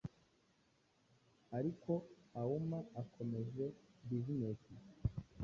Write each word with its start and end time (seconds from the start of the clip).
ariko 1.57 1.91
auma 2.41 2.79
akomeje 3.01 3.65
business 4.09 4.59
ye 4.71 4.79